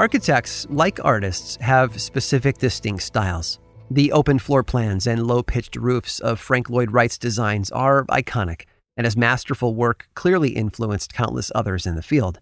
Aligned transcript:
Architects, 0.00 0.66
like 0.70 0.98
artists, 1.04 1.56
have 1.56 2.00
specific 2.00 2.56
distinct 2.56 3.02
styles. 3.02 3.58
The 3.90 4.12
open 4.12 4.38
floor 4.38 4.62
plans 4.62 5.06
and 5.06 5.26
low 5.26 5.42
pitched 5.42 5.76
roofs 5.76 6.20
of 6.20 6.40
Frank 6.40 6.70
Lloyd 6.70 6.90
Wright's 6.90 7.18
designs 7.18 7.70
are 7.70 8.06
iconic, 8.06 8.62
and 8.96 9.04
his 9.04 9.14
masterful 9.14 9.74
work 9.74 10.08
clearly 10.14 10.52
influenced 10.52 11.12
countless 11.12 11.52
others 11.54 11.84
in 11.84 11.96
the 11.96 12.02
field. 12.02 12.40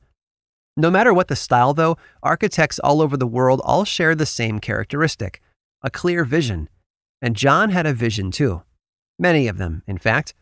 No 0.77 0.89
matter 0.89 1.13
what 1.13 1.27
the 1.27 1.35
style, 1.35 1.75
though, 1.75 1.97
architects 2.23 2.79
all 2.79 3.03
over 3.03 3.17
the 3.17 3.27
world 3.27 3.61
all 3.65 3.85
share 3.85 4.15
the 4.15 4.25
same 4.25 4.61
characteristic 4.61 5.43
a 5.83 5.91
clear 5.91 6.23
vision. 6.23 6.69
And 7.21 7.35
John 7.35 7.71
had 7.71 7.87
a 7.87 7.93
vision 7.93 8.31
too. 8.31 8.63
Many 9.19 9.49
of 9.49 9.59
them, 9.59 9.83
in 9.89 9.99
fact. 9.99 10.33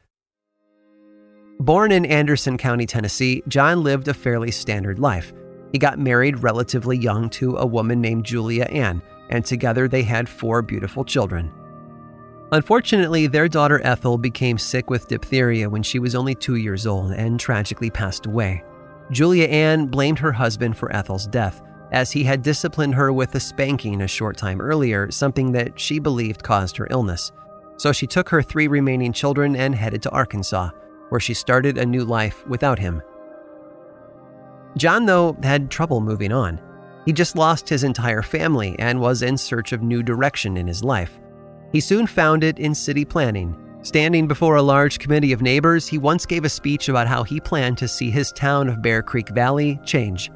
Born 1.60 1.92
in 1.92 2.04
Anderson 2.04 2.58
County, 2.58 2.84
Tennessee, 2.84 3.42
John 3.48 3.82
lived 3.82 4.06
a 4.06 4.12
fairly 4.12 4.50
standard 4.50 4.98
life. 4.98 5.32
He 5.72 5.78
got 5.78 5.98
married 5.98 6.42
relatively 6.42 6.96
young 6.96 7.28
to 7.30 7.56
a 7.56 7.66
woman 7.66 8.00
named 8.00 8.24
Julia 8.24 8.64
Ann, 8.64 9.02
and 9.30 9.44
together 9.44 9.88
they 9.88 10.02
had 10.02 10.28
four 10.28 10.62
beautiful 10.62 11.04
children. 11.04 11.52
Unfortunately, 12.52 13.26
their 13.26 13.48
daughter 13.48 13.80
Ethel 13.82 14.18
became 14.18 14.56
sick 14.56 14.88
with 14.88 15.08
diphtheria 15.08 15.68
when 15.68 15.82
she 15.82 15.98
was 15.98 16.14
only 16.14 16.34
two 16.34 16.54
years 16.54 16.86
old 16.86 17.10
and 17.10 17.40
tragically 17.40 17.90
passed 17.90 18.26
away. 18.26 18.62
Julia 19.10 19.46
Ann 19.46 19.86
blamed 19.86 20.18
her 20.20 20.32
husband 20.32 20.76
for 20.76 20.92
Ethel's 20.92 21.26
death, 21.26 21.60
as 21.92 22.12
he 22.12 22.22
had 22.22 22.42
disciplined 22.42 22.94
her 22.94 23.12
with 23.12 23.34
a 23.34 23.40
spanking 23.40 24.02
a 24.02 24.08
short 24.08 24.36
time 24.36 24.60
earlier, 24.60 25.10
something 25.10 25.52
that 25.52 25.78
she 25.78 25.98
believed 25.98 26.42
caused 26.42 26.76
her 26.76 26.86
illness. 26.90 27.32
So 27.78 27.92
she 27.92 28.06
took 28.06 28.28
her 28.28 28.42
three 28.42 28.68
remaining 28.68 29.12
children 29.12 29.56
and 29.56 29.74
headed 29.74 30.02
to 30.02 30.10
Arkansas, 30.10 30.70
where 31.08 31.20
she 31.20 31.34
started 31.34 31.78
a 31.78 31.86
new 31.86 32.04
life 32.04 32.46
without 32.46 32.78
him. 32.78 33.02
John, 34.76 35.06
though, 35.06 35.36
had 35.42 35.70
trouble 35.70 36.00
moving 36.00 36.32
on. 36.32 36.60
He 37.06 37.12
just 37.12 37.36
lost 37.36 37.68
his 37.68 37.84
entire 37.84 38.22
family 38.22 38.76
and 38.78 39.00
was 39.00 39.22
in 39.22 39.36
search 39.36 39.72
of 39.72 39.82
new 39.82 40.02
direction 40.02 40.56
in 40.56 40.66
his 40.66 40.82
life. 40.82 41.18
He 41.72 41.80
soon 41.80 42.06
found 42.06 42.44
it 42.44 42.58
in 42.58 42.74
city 42.74 43.04
planning. 43.04 43.56
Standing 43.82 44.26
before 44.26 44.56
a 44.56 44.62
large 44.62 44.98
committee 44.98 45.32
of 45.32 45.42
neighbors, 45.42 45.86
he 45.86 45.98
once 45.98 46.26
gave 46.26 46.44
a 46.44 46.48
speech 46.48 46.88
about 46.88 47.06
how 47.06 47.22
he 47.22 47.40
planned 47.40 47.78
to 47.78 47.86
see 47.86 48.10
his 48.10 48.32
town 48.32 48.68
of 48.68 48.82
Bear 48.82 49.02
Creek 49.02 49.28
Valley 49.28 49.78
change. 49.84 50.30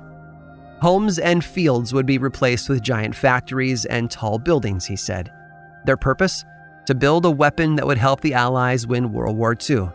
Homes 0.80 1.18
and 1.18 1.44
fields 1.44 1.92
would 1.92 2.06
be 2.06 2.18
replaced 2.18 2.68
with 2.68 2.82
giant 2.82 3.14
factories 3.14 3.84
and 3.84 4.10
tall 4.10 4.38
buildings, 4.38 4.86
he 4.86 4.96
said. 4.96 5.30
Their 5.84 5.96
purpose? 5.96 6.44
To 6.86 6.94
build 6.94 7.26
a 7.26 7.30
weapon 7.30 7.74
that 7.76 7.86
would 7.86 7.98
help 7.98 8.20
the 8.20 8.34
Allies 8.34 8.86
win 8.86 9.12
World 9.12 9.36
War 9.36 9.54
II. 9.68 9.90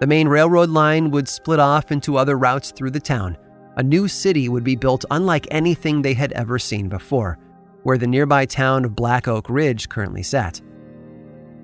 The 0.00 0.06
main 0.06 0.28
railroad 0.28 0.70
line 0.70 1.10
would 1.10 1.28
split 1.28 1.60
off 1.60 1.92
into 1.92 2.16
other 2.16 2.38
routes 2.38 2.70
through 2.70 2.90
the 2.92 3.00
town. 3.00 3.36
A 3.76 3.82
new 3.82 4.06
city 4.06 4.48
would 4.48 4.62
be 4.62 4.76
built 4.76 5.04
unlike 5.10 5.48
anything 5.50 6.00
they 6.00 6.14
had 6.14 6.32
ever 6.32 6.58
seen 6.58 6.88
before, 6.88 7.38
where 7.82 7.98
the 7.98 8.06
nearby 8.06 8.46
town 8.46 8.84
of 8.84 8.94
Black 8.94 9.26
Oak 9.26 9.50
Ridge 9.50 9.88
currently 9.88 10.22
sat. 10.22 10.60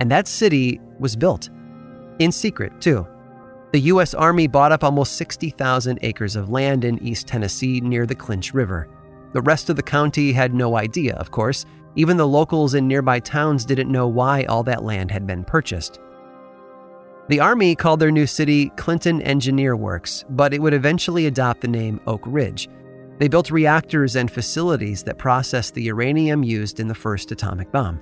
And 0.00 0.10
that 0.10 0.26
city 0.26 0.80
was 0.98 1.14
built. 1.14 1.50
In 2.18 2.32
secret, 2.32 2.80
too. 2.80 3.06
The 3.72 3.80
U.S. 3.80 4.14
Army 4.14 4.48
bought 4.48 4.72
up 4.72 4.82
almost 4.82 5.16
60,000 5.16 6.00
acres 6.02 6.34
of 6.34 6.50
land 6.50 6.84
in 6.84 7.00
East 7.00 7.28
Tennessee 7.28 7.80
near 7.80 8.06
the 8.06 8.14
Clinch 8.16 8.52
River. 8.52 8.88
The 9.32 9.42
rest 9.42 9.70
of 9.70 9.76
the 9.76 9.82
county 9.82 10.32
had 10.32 10.52
no 10.52 10.76
idea, 10.76 11.14
of 11.14 11.30
course. 11.30 11.64
Even 11.94 12.16
the 12.16 12.26
locals 12.26 12.74
in 12.74 12.88
nearby 12.88 13.20
towns 13.20 13.64
didn't 13.64 13.90
know 13.90 14.08
why 14.08 14.42
all 14.44 14.64
that 14.64 14.82
land 14.82 15.12
had 15.12 15.26
been 15.26 15.44
purchased. 15.44 16.00
The 17.30 17.38
Army 17.38 17.76
called 17.76 18.00
their 18.00 18.10
new 18.10 18.26
city 18.26 18.70
Clinton 18.70 19.22
Engineer 19.22 19.76
Works, 19.76 20.24
but 20.30 20.52
it 20.52 20.60
would 20.60 20.74
eventually 20.74 21.26
adopt 21.26 21.60
the 21.60 21.68
name 21.68 22.00
Oak 22.08 22.22
Ridge. 22.26 22.68
They 23.20 23.28
built 23.28 23.52
reactors 23.52 24.16
and 24.16 24.28
facilities 24.28 25.04
that 25.04 25.16
processed 25.16 25.74
the 25.74 25.82
uranium 25.84 26.42
used 26.42 26.80
in 26.80 26.88
the 26.88 26.94
first 26.94 27.30
atomic 27.30 27.70
bomb. 27.70 28.00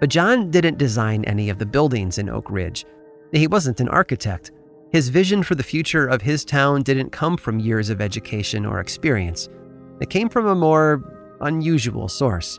But 0.00 0.10
John 0.10 0.50
didn't 0.50 0.78
design 0.78 1.24
any 1.26 1.48
of 1.48 1.60
the 1.60 1.66
buildings 1.66 2.18
in 2.18 2.28
Oak 2.28 2.50
Ridge. 2.50 2.86
He 3.30 3.46
wasn't 3.46 3.78
an 3.78 3.88
architect. 3.88 4.50
His 4.90 5.10
vision 5.10 5.44
for 5.44 5.54
the 5.54 5.62
future 5.62 6.08
of 6.08 6.20
his 6.20 6.44
town 6.44 6.82
didn't 6.82 7.10
come 7.10 7.36
from 7.36 7.60
years 7.60 7.88
of 7.88 8.00
education 8.00 8.66
or 8.66 8.80
experience. 8.80 9.48
It 10.00 10.10
came 10.10 10.28
from 10.28 10.48
a 10.48 10.56
more 10.56 11.36
unusual 11.40 12.08
source. 12.08 12.58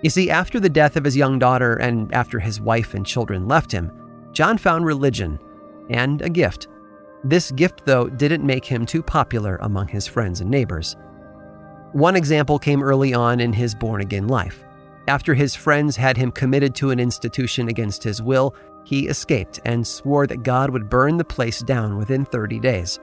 You 0.00 0.08
see, 0.08 0.30
after 0.30 0.58
the 0.58 0.70
death 0.70 0.96
of 0.96 1.04
his 1.04 1.18
young 1.18 1.38
daughter 1.38 1.74
and 1.74 2.10
after 2.14 2.40
his 2.40 2.62
wife 2.62 2.94
and 2.94 3.04
children 3.04 3.46
left 3.46 3.70
him, 3.70 3.92
John 4.38 4.56
found 4.56 4.86
religion 4.86 5.36
and 5.90 6.22
a 6.22 6.30
gift. 6.30 6.68
This 7.24 7.50
gift, 7.50 7.84
though, 7.84 8.08
didn't 8.08 8.46
make 8.46 8.64
him 8.64 8.86
too 8.86 9.02
popular 9.02 9.58
among 9.62 9.88
his 9.88 10.06
friends 10.06 10.40
and 10.40 10.48
neighbors. 10.48 10.94
One 11.90 12.14
example 12.14 12.56
came 12.56 12.80
early 12.80 13.12
on 13.12 13.40
in 13.40 13.52
his 13.52 13.74
born 13.74 14.00
again 14.00 14.28
life. 14.28 14.64
After 15.08 15.34
his 15.34 15.56
friends 15.56 15.96
had 15.96 16.16
him 16.16 16.30
committed 16.30 16.76
to 16.76 16.92
an 16.92 17.00
institution 17.00 17.66
against 17.66 18.04
his 18.04 18.22
will, 18.22 18.54
he 18.84 19.08
escaped 19.08 19.58
and 19.64 19.84
swore 19.84 20.28
that 20.28 20.44
God 20.44 20.70
would 20.70 20.88
burn 20.88 21.16
the 21.16 21.24
place 21.24 21.58
down 21.58 21.98
within 21.98 22.24
30 22.24 22.60
days. 22.60 23.00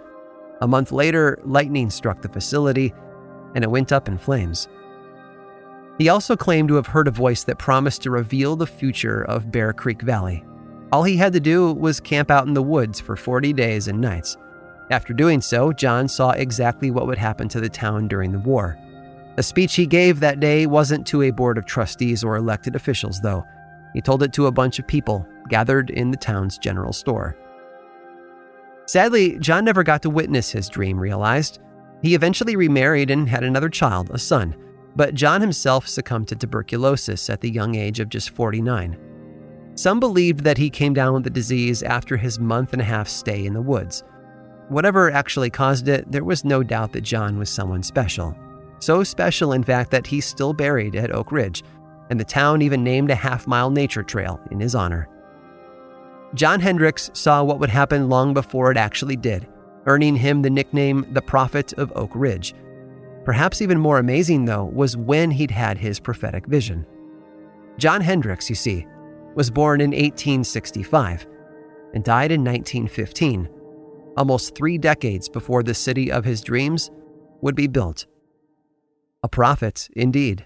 A 0.62 0.68
month 0.70 0.94
later, 0.94 1.38
lightning 1.44 1.90
struck 1.90 2.22
the 2.22 2.30
facility 2.30 2.94
and 3.56 3.62
it 3.66 3.70
went 3.70 3.92
up 3.92 4.08
in 4.08 4.18
flames. 4.18 4.70
He 5.98 6.08
also 6.08 6.38
claimed 6.38 6.70
to 6.70 6.76
have 6.76 6.88
heard 6.88 7.10
a 7.10 7.12
voice 7.12 7.44
that 7.44 7.60
promised 7.60 8.04
to 8.04 8.10
reveal 8.10 8.56
the 8.56 8.66
future 8.66 9.24
of 9.24 9.52
Bear 9.52 9.74
Creek 9.74 10.02
Valley. 10.02 10.46
All 10.96 11.04
he 11.04 11.18
had 11.18 11.34
to 11.34 11.42
do 11.42 11.74
was 11.74 12.00
camp 12.00 12.32
out 12.32 12.48
in 12.48 12.54
the 12.54 12.64
woods 12.64 13.02
for 13.02 13.18
40 13.18 13.52
days 13.52 13.90
and 13.90 14.00
nights. 14.00 14.38
After 14.92 15.12
doing 15.12 15.42
so, 15.42 15.74
John 15.74 16.08
saw 16.08 16.32
exactly 16.32 16.90
what 16.90 17.06
would 17.06 17.18
happen 17.18 17.50
to 17.50 17.60
the 17.60 17.68
town 17.68 18.08
during 18.08 18.32
the 18.32 18.40
war. 18.40 18.78
The 19.36 19.44
speech 19.44 19.76
he 19.76 19.88
gave 19.88 20.22
that 20.22 20.40
day 20.40 20.68
wasn't 20.68 21.06
to 21.08 21.24
a 21.24 21.32
board 21.32 21.58
of 21.58 21.66
trustees 21.66 22.24
or 22.24 22.38
elected 22.38 22.78
officials, 22.78 23.20
though. 23.20 23.44
He 23.94 24.00
told 24.00 24.24
it 24.24 24.32
to 24.32 24.46
a 24.46 24.54
bunch 24.54 24.80
of 24.80 24.88
people 24.88 25.28
gathered 25.50 25.90
in 25.90 26.12
the 26.12 26.18
town's 26.18 26.58
general 26.58 26.94
store. 26.94 27.36
Sadly, 28.86 29.38
John 29.40 29.66
never 29.66 29.84
got 29.84 30.02
to 30.04 30.10
witness 30.10 30.50
his 30.50 30.70
dream 30.70 30.98
realized. 30.98 31.60
He 32.04 32.16
eventually 32.16 32.56
remarried 32.56 33.12
and 33.12 33.28
had 33.28 33.44
another 33.44 33.68
child, 33.68 34.12
a 34.14 34.18
son, 34.18 34.56
but 34.96 35.14
John 35.14 35.42
himself 35.42 35.90
succumbed 35.90 36.30
to 36.30 36.38
tuberculosis 36.38 37.30
at 37.30 37.42
the 37.42 37.52
young 37.52 37.76
age 37.76 38.00
of 38.00 38.08
just 38.08 38.30
49. 38.30 38.98
Some 39.76 40.00
believed 40.00 40.40
that 40.46 40.58
he 40.58 40.70
came 40.70 40.94
down 40.94 41.14
with 41.14 41.24
the 41.26 41.30
disease 41.30 41.84
after 41.84 42.16
his 42.16 42.40
month 42.40 42.72
and 42.72 42.82
a 42.82 42.86
half 42.86 43.10
stay 43.10 43.46
in 43.46 43.54
the 43.54 43.62
woods. 43.62 44.04
Whatever 44.70 45.12
actually 45.12 45.50
caused 45.50 45.88
it, 45.90 46.10
there 46.12 46.24
was 46.24 46.46
no 46.46 46.64
doubt 46.64 46.94
that 46.94 47.02
John 47.02 47.38
was 47.38 47.50
someone 47.50 47.84
special. 47.84 48.36
So 48.80 49.04
special, 49.04 49.52
in 49.52 49.64
fact, 49.64 49.92
that 49.92 50.08
he's 50.08 50.26
still 50.26 50.54
buried 50.54 50.96
at 50.96 51.14
Oak 51.14 51.32
Ridge, 51.32 51.64
and 52.10 52.20
the 52.20 52.24
town 52.24 52.62
even 52.62 52.84
named 52.84 53.12
a 53.12 53.16
half 53.16 53.48
mile 53.48 53.70
nature 53.70 54.04
trail 54.04 54.40
in 54.50 54.60
his 54.60 54.76
honor. 54.76 55.10
John 56.34 56.60
Hendrix 56.60 57.12
saw 57.14 57.44
what 57.44 57.60
would 57.60 57.70
happen 57.70 58.10
long 58.10 58.34
before 58.34 58.72
it 58.72 58.78
actually 58.78 59.16
did, 59.16 59.48
earning 59.86 60.16
him 60.16 60.42
the 60.42 60.50
nickname 60.50 61.06
the 61.12 61.22
Prophet 61.22 61.74
of 61.74 61.92
Oak 61.96 62.12
Ridge. 62.16 62.54
Perhaps 63.24 63.62
even 63.62 63.80
more 63.80 64.00
amazing, 64.00 64.46
though, 64.46 64.66
was 64.66 64.98
when 64.98 65.32
he'd 65.32 65.52
had 65.52 65.78
his 65.78 66.00
prophetic 66.00 66.46
vision. 66.46 66.86
John 67.78 68.02
Hendrix, 68.02 68.50
you 68.50 68.56
see, 68.56 68.86
was 69.36 69.52
born 69.52 69.82
in 69.82 69.92
1865. 69.92 71.28
and 71.94 72.04
died 72.04 72.32
in 72.32 72.44
1915, 72.44 73.50
almost 74.18 74.54
three 74.54 74.78
decades 74.78 75.30
before 75.30 75.64
the 75.64 75.74
city 75.74 76.12
of 76.12 76.26
his 76.26 76.42
dreams 76.42 76.92
would 77.42 77.56
be 77.56 77.68
built. 77.68 78.06
A 79.24 79.30
prophet, 79.30 79.88
indeed. 79.96 80.46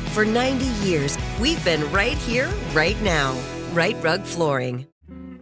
For 0.11 0.25
90 0.25 0.65
years, 0.85 1.17
we've 1.39 1.63
been 1.63 1.89
right 1.89 2.17
here, 2.17 2.49
right 2.73 3.01
now. 3.01 3.33
Rite 3.71 3.95
Rug 4.03 4.23
Flooring. 4.23 4.85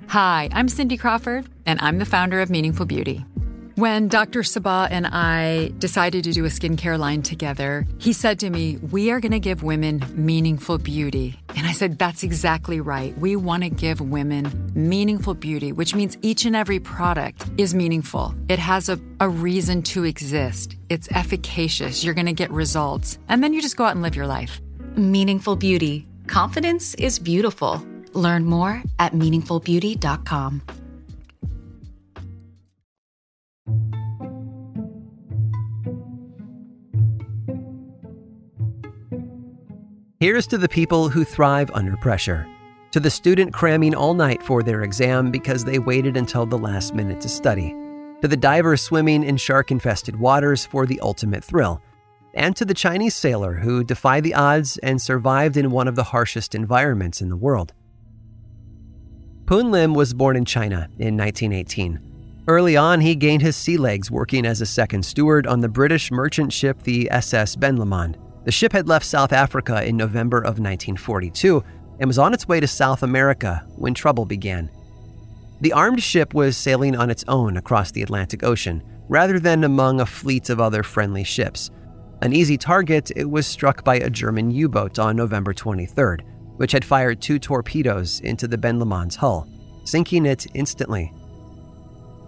Hi, 0.10 0.48
I'm 0.54 0.69
Cindy 0.69 0.95
Crawford, 0.95 1.50
and 1.66 1.80
I'm 1.81 1.98
the 1.98 2.06
founder 2.06 2.39
of 2.39 2.51
Meaningful 2.51 2.86
Beauty. 2.86 3.25
When 3.74 4.10
Dr. 4.10 4.44
Sebagh 4.44 4.89
and 4.92 5.07
I 5.07 5.71
decided 5.80 6.24
to 6.25 6.33
do 6.33 6.45
a 6.45 6.50
skincare 6.50 7.00
line 7.00 7.24
together, 7.24 7.88
he 7.98 8.13
said 8.13 8.38
to 8.42 8.51
me, 8.51 8.77
We 8.92 9.10
are 9.10 9.19
going 9.19 9.31
to 9.31 9.39
give 9.39 9.63
women 9.63 10.06
meaningful 10.13 10.77
beauty. 10.77 11.39
And 11.56 11.65
I 11.65 11.72
said, 11.72 11.98
That's 11.98 12.22
exactly 12.22 12.80
right. 12.80 13.18
We 13.18 13.36
want 13.36 13.63
to 13.63 13.72
give 13.72 14.01
women 14.01 14.69
meaningful 14.88 15.34
beauty, 15.34 15.72
which 15.72 15.94
means 15.94 16.18
each 16.22 16.46
and 16.46 16.56
every 16.56 16.80
product 16.80 17.46
is 17.58 17.76
meaningful. 17.76 18.34
It 18.48 18.60
has 18.60 18.90
a, 18.90 19.00
a 19.20 19.28
reason 19.28 19.81
to 19.84 20.06
exist, 20.06 20.78
it's 20.90 21.12
efficacious. 21.12 22.04
You're 22.04 22.14
going 22.14 22.26
to 22.26 22.34
get 22.34 22.52
results. 22.52 23.20
And 23.28 23.44
then 23.44 23.54
you 23.54 23.62
just 23.62 23.78
go 23.78 23.84
out 23.84 23.92
and 23.92 24.02
live 24.02 24.16
your 24.16 24.28
life. 24.28 24.62
Meaningful 24.96 25.56
Beauty. 25.56 26.08
Confidence 26.28 26.94
is 26.96 27.20
beautiful. 27.20 27.86
Learn 28.14 28.46
more 28.46 28.81
at 29.00 29.14
meaningfulbeauty.com. 29.14 30.62
Here's 40.22 40.48
to 40.48 40.58
the 40.58 40.68
people 40.68 41.08
who 41.08 41.24
thrive 41.24 41.72
under 41.74 41.96
pressure. 41.96 42.46
To 42.91 43.00
the 43.00 43.12
student 43.12 43.53
cramming 43.53 43.94
all 43.94 44.15
night 44.15 44.41
for 44.41 44.63
their 44.63 44.81
exam 44.81 45.30
because 45.30 45.63
they 45.63 45.77
waited 45.77 46.18
until 46.18 46.47
the 46.47 46.57
last 46.57 46.95
minute 46.95 47.21
to 47.21 47.30
study. 47.30 47.75
To 48.21 48.27
the 48.27 48.36
diver 48.36 48.77
swimming 48.77 49.24
in 49.24 49.38
shark 49.38 49.69
infested 49.69 50.15
waters 50.15 50.65
for 50.65 50.88
the 50.88 51.00
ultimate 51.01 51.44
thrill. 51.44 51.83
And 52.33 52.56
to 52.56 52.65
the 52.65 52.74
Chinese 52.74 53.13
sailor 53.13 53.53
who 53.53 53.83
defied 53.83 54.24
the 54.24 54.33
odds 54.33 54.80
and 54.80 55.00
survived 55.00 55.56
in 55.56 55.69
one 55.69 55.88
of 55.88 55.95
the 55.95 56.06
harshest 56.06 56.56
environments 56.56 57.21
in 57.21 57.30
the 57.30 57.38
world. 57.38 57.74
Poon 59.45 59.69
Lim 59.69 59.94
was 59.94 60.15
born 60.15 60.36
in 60.36 60.45
China 60.45 60.89
in 60.97 61.15
1918. 61.15 62.44
Early 62.47 62.75
on, 62.75 63.01
he 63.01 63.13
gained 63.13 63.44
his 63.44 63.56
sea 63.56 63.77
legs 63.77 64.09
working 64.09 64.47
as 64.47 64.62
a 64.62 64.65
second 64.65 65.03
steward 65.03 65.45
on 65.45 65.59
the 65.59 65.69
British 65.69 66.12
merchant 66.12 66.51
ship 66.51 66.81
the 66.81 67.09
SS 67.12 67.56
Ben 67.56 67.77
Lomond. 67.77 68.18
The 68.45 68.51
ship 68.51 68.71
had 68.71 68.88
left 68.88 69.06
South 69.06 69.31
Africa 69.31 69.83
in 69.86 69.95
November 69.95 70.38
of 70.38 70.59
1942 70.59 71.63
and 72.00 72.07
was 72.07 72.19
on 72.19 72.34
its 72.34 72.48
way 72.48 72.60
to 72.60 72.68
South 72.68 73.04
America 73.04 73.66
when 73.75 73.94
trouble 73.94 74.25
began. 74.25 74.69
The 75.62 75.74
armed 75.74 76.01
ship 76.01 76.34
was 76.34 76.56
sailing 76.56 76.96
on 76.96 77.10
its 77.10 77.25
own 77.28 77.57
across 77.57 77.92
the 77.92 78.01
Atlantic 78.01 78.44
Ocean, 78.44 78.81
rather 79.10 79.40
than 79.40 79.63
among 79.63 80.00
a 80.00 80.06
fleet 80.06 80.50
of 80.50 80.62
other 80.62 80.84
friendly 80.84 81.24
ships. 81.24 81.69
An 82.22 82.31
easy 82.34 82.57
target, 82.57 83.12
it 83.16 83.30
was 83.30 83.48
struck 83.48 83.84
by 83.84 83.96
a 83.96 84.10
German 84.10 84.51
U 84.51 84.69
boat 84.69 85.00
on 85.00 85.16
November 85.16 85.54
23rd, 85.54 86.22
which 86.57 86.72
had 86.72 86.86
fired 86.86 87.22
two 87.22 87.40
torpedoes 87.40 88.19
into 88.22 88.48
the 88.48 88.57
Ben 88.57 88.80
Lomond's 88.80 89.16
hull, 89.16 89.48
sinking 89.84 90.25
it 90.25 90.46
instantly. 90.54 91.13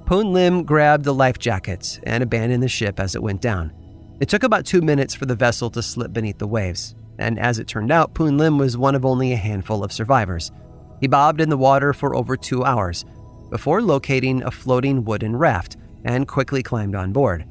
Poon 0.05 0.33
Lim 0.33 0.63
grabbed 0.63 1.05
the 1.05 1.13
life 1.13 1.39
jackets 1.39 1.99
and 2.03 2.21
abandoned 2.21 2.63
the 2.63 2.67
ship 2.67 2.99
as 2.99 3.15
it 3.15 3.23
went 3.23 3.41
down. 3.41 3.71
It 4.19 4.27
took 4.27 4.43
about 4.43 4.65
two 4.65 4.81
minutes 4.81 5.13
for 5.13 5.25
the 5.25 5.35
vessel 5.35 5.69
to 5.71 5.81
slip 5.81 6.11
beneath 6.11 6.37
the 6.37 6.47
waves, 6.47 6.95
and 7.21 7.39
as 7.39 7.59
it 7.59 7.67
turned 7.67 7.91
out, 7.91 8.13
Poon 8.13 8.37
Lim 8.37 8.57
was 8.57 8.77
one 8.77 8.95
of 8.95 9.05
only 9.05 9.31
a 9.31 9.37
handful 9.37 9.83
of 9.83 9.93
survivors. 9.93 10.51
He 10.99 11.07
bobbed 11.07 11.41
in 11.41 11.49
the 11.49 11.57
water 11.57 11.93
for 11.93 12.15
over 12.15 12.35
two 12.35 12.63
hours 12.63 13.05
before 13.49 13.81
locating 13.81 14.41
a 14.43 14.51
floating 14.51 15.03
wooden 15.03 15.35
raft 15.35 15.77
and 16.03 16.27
quickly 16.27 16.63
climbed 16.63 16.95
on 16.95 17.11
board. 17.11 17.45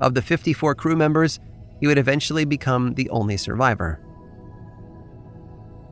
Of 0.00 0.14
the 0.14 0.22
54 0.22 0.74
crew 0.74 0.96
members, 0.96 1.40
he 1.80 1.86
would 1.86 1.98
eventually 1.98 2.44
become 2.44 2.94
the 2.94 3.08
only 3.10 3.36
survivor. 3.36 4.00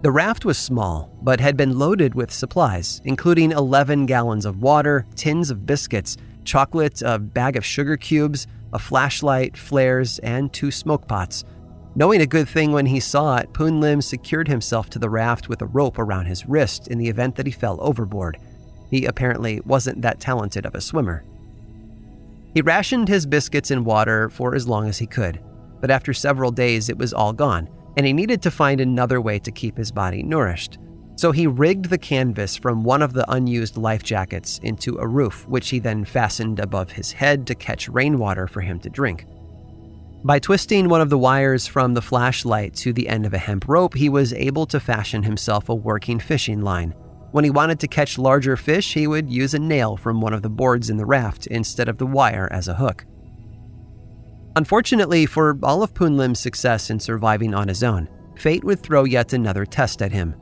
The 0.03 0.13
raft 0.13 0.45
was 0.45 0.59
small, 0.59 1.11
but 1.23 1.41
had 1.41 1.57
been 1.57 1.79
loaded 1.79 2.15
with 2.15 2.31
supplies, 2.31 3.01
including 3.05 3.51
11 3.51 4.07
gallons 4.07 4.45
of 4.45 4.63
water, 4.63 5.07
tins 5.17 5.51
of 5.51 5.67
biscuits, 5.67 6.17
chocolate, 6.45 7.03
a 7.03 7.19
bag 7.19 7.57
of 7.57 7.65
sugar 7.65 7.97
cubes, 7.97 8.47
a 8.73 8.79
flashlight, 8.79 9.57
flares, 9.57 10.19
and 10.21 10.53
two 10.53 10.71
smoke 10.71 11.09
pots. 11.09 11.45
Knowing 11.99 12.21
a 12.21 12.27
good 12.27 12.49
thing 12.49 12.71
when 12.71 12.87
he 12.87 13.01
saw 13.01 13.39
it, 13.39 13.53
Poon 13.53 13.81
Lim 13.81 14.01
secured 14.01 14.47
himself 14.47 14.89
to 14.89 15.01
the 15.01 15.11
raft 15.11 15.49
with 15.49 15.61
a 15.63 15.67
rope 15.67 15.99
around 15.99 16.27
his 16.27 16.47
wrist 16.47 16.87
in 16.87 16.97
the 16.97 17.09
event 17.09 17.35
that 17.35 17.45
he 17.45 17.51
fell 17.51 17.77
overboard. 17.81 18.39
He 18.89 19.05
apparently 19.05 19.59
wasn't 19.63 20.03
that 20.03 20.21
talented 20.21 20.65
of 20.65 20.77
a 20.77 20.81
swimmer. 20.81 21.25
He 22.55 22.63
rationed 22.63 23.09
his 23.09 23.27
biscuits 23.27 23.73
and 23.73 23.85
water 23.85 24.31
for 24.31 24.55
as 24.55 24.69
long 24.69 24.89
as 24.89 24.99
he 24.99 25.09
could, 25.09 25.41
but 25.81 25.91
after 25.91 26.15
several 26.15 26.53
days 26.53 26.89
it 26.89 26.97
was 26.97 27.13
all 27.13 27.33
gone, 27.33 27.69
and 27.97 28.07
he 28.07 28.13
needed 28.13 28.43
to 28.43 28.51
find 28.53 28.81
another 28.81 29.21
way 29.21 29.41
to 29.41 29.51
keep 29.51 29.77
his 29.77 29.91
body 29.91 30.23
nourished. 30.23 30.79
So 31.17 31.33
he 31.33 31.49
rigged 31.49 31.87
the 31.87 31.99
canvas 31.99 32.57
from 32.57 32.85
one 32.85 33.03
of 33.03 33.13
the 33.13 33.29
unused 33.29 33.77
life 33.77 34.05
jackets 34.05 34.61
into 34.63 34.99
a 34.99 35.09
roof, 35.09 35.49
which 35.49 35.71
he 35.71 35.81
then 35.81 36.05
fastened 36.05 36.61
above 36.61 36.93
his 36.93 37.11
head 37.11 37.45
to 37.49 37.57
catch 37.57 37.89
rainwater 37.89 38.47
for 38.47 38.61
him 38.61 38.79
to 38.79 38.89
drink. 38.89 39.27
By 40.25 40.41
twisting 40.41 40.89
one 40.89 41.01
of 41.01 41.11
the 41.11 41.19
wires 41.19 41.69
from 41.69 41.95
the 41.95 42.03
flashlight 42.03 42.75
to 42.77 42.93
the 42.93 43.09
end 43.09 43.25
of 43.25 43.35
a 43.35 43.39
hemp 43.39 43.69
rope, 43.69 43.95
he 43.95 44.09
was 44.09 44.33
able 44.33 44.67
to 44.67 44.81
fashion 44.81 45.23
himself 45.23 45.69
a 45.69 45.75
working 45.75 46.19
fishing 46.19 46.61
line. 46.61 46.93
When 47.31 47.45
he 47.45 47.51
wanted 47.51 47.79
to 47.81 47.89
catch 47.89 48.19
larger 48.19 48.57
fish, 48.57 48.95
he 48.95 49.07
would 49.07 49.31
use 49.31 49.55
a 49.55 49.61
nail 49.61 49.97
from 49.97 50.21
one 50.21 50.33
of 50.33 50.43
the 50.43 50.51
boards 50.51 50.91
in 50.91 50.97
the 50.97 51.07
raft 51.07 51.47
instead 51.47 51.89
of 51.89 51.99
the 51.99 52.07
wire 52.07 52.49
as 52.51 52.67
a 52.67 52.75
hook. 52.75 53.05
Unfortunately, 54.57 55.25
for 55.25 55.57
all 55.63 55.85
of 55.85 55.95
Poon 55.95 56.17
Lim's 56.17 56.41
success 56.41 56.91
in 56.91 56.99
surviving 56.99 57.55
on 57.55 57.69
his 57.69 57.85
own, 57.85 58.09
fate 58.37 58.65
would 58.65 58.81
throw 58.81 59.05
yet 59.05 59.33
another 59.33 59.65
test 59.65 60.03
at 60.03 60.11
him. 60.11 60.33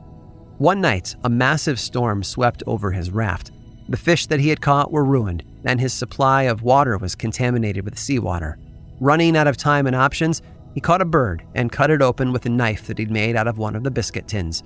One 0.57 0.81
night, 0.81 1.15
a 1.23 1.29
massive 1.29 1.79
storm 1.79 2.23
swept 2.23 2.63
over 2.65 2.91
his 2.91 3.11
raft. 3.11 3.51
The 3.89 3.97
fish 3.97 4.25
that 4.27 4.39
he 4.39 4.49
had 4.49 4.59
caught 4.59 4.91
were 4.91 5.05
ruined, 5.05 5.43
and 5.65 5.79
his 5.79 5.93
supply 5.93 6.43
of 6.43 6.63
water 6.63 6.97
was 6.97 7.13
contaminated 7.13 7.85
with 7.85 7.99
seawater. 7.99 8.57
Running 8.99 9.37
out 9.37 9.47
of 9.47 9.57
time 9.57 9.87
and 9.87 9.95
options, 9.95 10.41
he 10.73 10.81
caught 10.81 11.01
a 11.01 11.05
bird 11.05 11.43
and 11.55 11.71
cut 11.71 11.91
it 11.91 12.01
open 12.01 12.31
with 12.31 12.45
a 12.45 12.49
knife 12.49 12.87
that 12.87 12.97
he'd 12.97 13.11
made 13.11 13.35
out 13.35 13.47
of 13.47 13.57
one 13.57 13.75
of 13.75 13.83
the 13.83 13.91
biscuit 13.91 14.27
tins. 14.27 14.63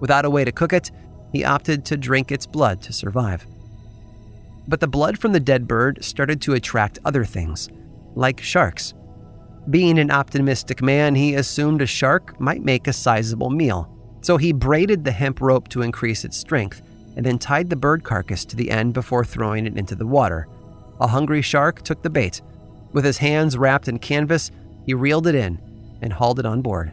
Without 0.00 0.24
a 0.24 0.30
way 0.30 0.44
to 0.44 0.52
cook 0.52 0.72
it, 0.72 0.90
he 1.32 1.44
opted 1.44 1.84
to 1.86 1.96
drink 1.96 2.30
its 2.30 2.46
blood 2.46 2.80
to 2.82 2.92
survive. 2.92 3.46
But 4.66 4.80
the 4.80 4.86
blood 4.86 5.18
from 5.18 5.32
the 5.32 5.40
dead 5.40 5.68
bird 5.68 6.04
started 6.04 6.40
to 6.42 6.54
attract 6.54 6.98
other 7.04 7.24
things, 7.24 7.68
like 8.14 8.40
sharks. 8.40 8.94
Being 9.68 9.98
an 9.98 10.10
optimistic 10.10 10.82
man, 10.82 11.14
he 11.14 11.34
assumed 11.34 11.82
a 11.82 11.86
shark 11.86 12.38
might 12.40 12.62
make 12.62 12.86
a 12.86 12.92
sizable 12.92 13.50
meal, 13.50 13.90
so 14.20 14.36
he 14.36 14.52
braided 14.52 15.04
the 15.04 15.12
hemp 15.12 15.40
rope 15.40 15.68
to 15.68 15.82
increase 15.82 16.24
its 16.24 16.36
strength 16.36 16.82
and 17.16 17.24
then 17.24 17.38
tied 17.38 17.70
the 17.70 17.76
bird 17.76 18.04
carcass 18.04 18.44
to 18.46 18.56
the 18.56 18.70
end 18.70 18.92
before 18.92 19.24
throwing 19.24 19.66
it 19.66 19.76
into 19.76 19.94
the 19.94 20.06
water. 20.06 20.48
A 21.00 21.06
hungry 21.06 21.42
shark 21.42 21.82
took 21.82 22.02
the 22.02 22.10
bait. 22.10 22.40
With 22.94 23.04
his 23.04 23.18
hands 23.18 23.58
wrapped 23.58 23.88
in 23.88 23.98
canvas, 23.98 24.52
he 24.86 24.94
reeled 24.94 25.26
it 25.26 25.34
in 25.34 25.60
and 26.00 26.12
hauled 26.12 26.38
it 26.38 26.46
on 26.46 26.62
board. 26.62 26.92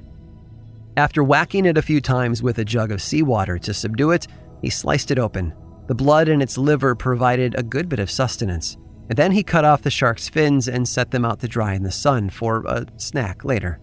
After 0.98 1.24
whacking 1.24 1.66
it 1.66 1.78
a 1.78 1.82
few 1.82 2.02
times 2.02 2.42
with 2.42 2.58
a 2.58 2.66
jug 2.66 2.92
of 2.92 3.02
seawater 3.02 3.60
to 3.60 3.74
subdue 3.74 4.12
it, 4.12 4.28
he 4.62 4.70
sliced 4.70 5.12
it 5.12 5.20
open, 5.20 5.54
The 5.88 5.96
blood 5.96 6.28
in 6.28 6.42
its 6.42 6.58
liver 6.58 6.96
provided 6.96 7.54
a 7.56 7.64
good 7.64 7.88
bit 7.88 8.00
of 8.00 8.10
sustenance. 8.10 8.78
And 9.10 9.18
then 9.18 9.32
he 9.32 9.44
cut 9.44 9.64
off 9.64 9.84
the 9.84 9.92
shark's 9.92 10.28
fins 10.28 10.68
and 10.68 10.88
set 10.88 11.12
them 11.12 11.26
out 11.26 11.40
to 11.42 11.48
dry 11.48 11.74
in 11.74 11.84
the 11.84 11.92
sun 11.92 12.30
for 12.30 12.64
a 12.66 12.86
snack 12.98 13.44
later. 13.44 13.80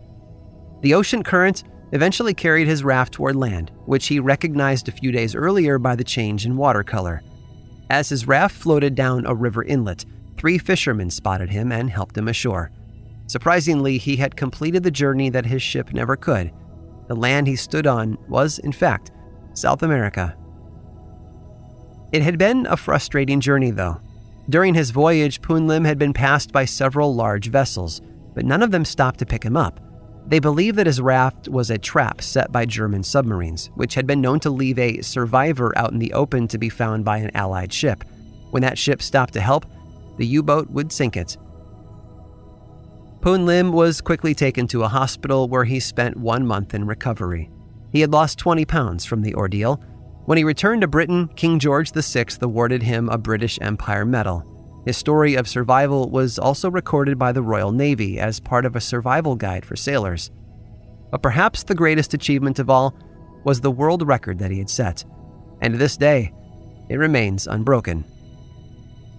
The 0.80 0.94
ocean 0.94 1.22
current 1.22 1.64
eventually 1.92 2.34
carried 2.34 2.66
his 2.66 2.82
raft 2.82 3.12
toward 3.12 3.37
land, 3.37 3.70
which 3.87 4.06
he 4.06 4.20
recognized 4.20 4.88
a 4.88 4.92
few 4.92 5.12
days 5.12 5.34
earlier 5.34 5.78
by 5.78 5.96
the 5.96 6.04
change 6.04 6.46
in 6.46 6.56
watercolor. 6.56 7.22
As 7.90 8.08
his 8.08 8.26
raft 8.26 8.56
floated 8.56 8.94
down 8.94 9.25
a 9.26 9.34
river 9.34 9.62
inlet, 9.62 10.04
three 10.38 10.59
fishermen 10.59 11.11
spotted 11.11 11.50
him 11.50 11.73
and 11.73 11.90
helped 11.90 12.16
him 12.16 12.28
ashore. 12.28 12.71
Surprisingly, 13.26 13.99
he 13.99 14.16
had 14.16 14.37
completed 14.37 14.83
the 14.83 14.90
journey 14.90 15.28
that 15.28 15.45
his 15.45 15.62
ship 15.62 15.92
never 15.92 16.16
could. 16.16 16.52
The 17.09 17.16
land 17.16 17.47
he 17.47 17.57
stood 17.57 17.87
on 17.87 18.16
was, 18.28 18.59
in 18.59 18.73
fact, 18.73 19.11
South 19.54 19.83
America. 19.83 20.37
It 22.12 22.23
had 22.23 22.38
been 22.38 22.66
a 22.66 22.76
frustrating 22.76 23.40
journey, 23.40 23.71
though. 23.71 24.00
During 24.49 24.75
his 24.75 24.92
voyage, 24.92 25.42
Poon 25.42 25.66
Lim 25.66 25.85
had 25.85 25.99
been 25.99 26.14
passed 26.14 26.52
by 26.52 26.64
several 26.64 27.14
large 27.14 27.49
vessels, 27.49 28.00
but 28.35 28.47
none 28.47 28.62
of 28.62 28.71
them 28.71 28.85
stopped 28.85 29.18
to 29.18 29.26
pick 29.26 29.45
him 29.45 29.57
up. 29.57 29.78
They 30.26 30.38
believed 30.38 30.78
that 30.78 30.87
his 30.87 31.00
raft 31.00 31.49
was 31.49 31.71
a 31.71 31.78
trap 31.78 32.23
set 32.23 32.52
by 32.52 32.64
German 32.64 33.02
submarines, 33.02 33.71
which 33.75 33.95
had 33.95 34.07
been 34.07 34.21
known 34.21 34.40
to 34.40 34.50
leave 34.50 34.78
a 34.78 35.02
survivor 35.02 35.76
out 35.76 35.92
in 35.92 35.99
the 35.99 36.12
open 36.12 36.49
to 36.49 36.59
be 36.59 36.68
found 36.68 37.04
by 37.04 37.18
an 37.18 37.30
Allied 37.35 37.73
ship. 37.73 38.04
When 38.50 38.62
that 38.62 38.78
ship 38.78 39.02
stopped 39.02 39.35
to 39.35 39.40
help, 39.40 39.66
the 40.18 40.26
U 40.26 40.42
boat 40.42 40.68
would 40.70 40.92
sink 40.92 41.16
it. 41.16 41.37
Poon 43.20 43.46
Lim 43.46 43.72
was 43.72 44.00
quickly 44.00 44.34
taken 44.34 44.68
to 44.68 44.84
a 44.84 44.88
hospital 44.88 45.48
where 45.48 45.64
he 45.64 45.80
spent 45.80 46.16
one 46.16 46.46
month 46.46 46.75
in 46.75 46.87
recovery. 46.87 47.50
He 47.90 48.00
had 48.00 48.12
lost 48.12 48.38
20 48.38 48.64
pounds 48.64 49.04
from 49.04 49.22
the 49.22 49.34
ordeal. 49.34 49.82
When 50.26 50.38
he 50.38 50.44
returned 50.44 50.82
to 50.82 50.88
Britain, 50.88 51.28
King 51.28 51.58
George 51.58 51.90
VI 51.90 52.26
awarded 52.42 52.82
him 52.82 53.08
a 53.08 53.18
British 53.18 53.58
Empire 53.60 54.04
Medal. 54.04 54.82
His 54.84 54.96
story 54.96 55.34
of 55.34 55.48
survival 55.48 56.10
was 56.10 56.38
also 56.38 56.70
recorded 56.70 57.18
by 57.18 57.32
the 57.32 57.42
Royal 57.42 57.72
Navy 57.72 58.20
as 58.20 58.40
part 58.40 58.64
of 58.64 58.76
a 58.76 58.80
survival 58.80 59.37
guide 59.37 59.64
for 59.64 59.75
sailors. 59.75 60.30
But 61.10 61.22
perhaps 61.22 61.62
the 61.62 61.75
greatest 61.75 62.14
achievement 62.14 62.58
of 62.58 62.70
all 62.70 62.94
was 63.44 63.60
the 63.60 63.70
world 63.70 64.06
record 64.06 64.38
that 64.38 64.50
he 64.50 64.58
had 64.58 64.70
set, 64.70 65.04
and 65.60 65.75
to 65.75 65.78
this 65.78 65.96
day, 65.96 66.32
it 66.88 66.96
remains 66.96 67.46
unbroken. 67.46 68.04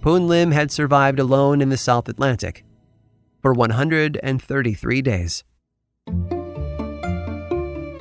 Poon 0.00 0.28
Lim 0.28 0.50
had 0.50 0.70
survived 0.70 1.18
alone 1.18 1.60
in 1.60 1.68
the 1.68 1.76
South 1.76 2.08
Atlantic 2.08 2.64
for 3.42 3.52
133 3.52 5.02
days. 5.02 5.44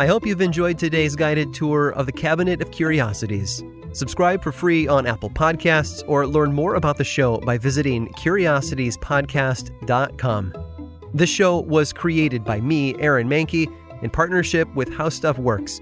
I 0.02 0.08
hope 0.08 0.26
you've 0.26 0.40
enjoyed 0.40 0.80
today's 0.80 1.18
guided 1.18 1.54
tour 1.54 1.90
of 1.90 2.06
the 2.06 2.14
Cabinet 2.14 2.62
of 2.62 2.72
Curiosities. 2.72 3.62
Subscribe 3.92 4.42
for 4.42 4.54
free 4.54 4.88
on 4.88 5.06
Apple 5.06 5.30
Podcasts 5.30 6.02
or 6.08 6.26
learn 6.26 6.54
more 6.54 6.76
about 6.76 6.98
the 6.98 7.04
show 7.04 7.40
by 7.40 7.58
visiting 7.58 8.08
curiositiespodcast.com. 8.14 10.54
This 11.14 11.30
show 11.30 11.60
was 11.60 11.92
created 11.92 12.46
by 12.46 12.62
me, 12.62 12.96
Aaron 13.00 13.28
Mahnke, 13.28 13.68
in 14.02 14.10
partnership 14.10 14.74
with 14.74 14.88
How 14.94 15.10
Stuff 15.10 15.38
Works. 15.38 15.82